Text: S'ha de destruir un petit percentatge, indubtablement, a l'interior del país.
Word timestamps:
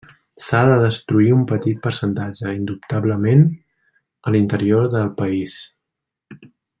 S'ha 0.43 0.59
de 0.67 0.77
destruir 0.83 1.27
un 1.35 1.43
petit 1.51 1.83
percentatge, 1.83 2.53
indubtablement, 2.61 3.45
a 4.31 4.37
l'interior 4.37 4.89
del 4.97 5.13
país. 5.23 5.59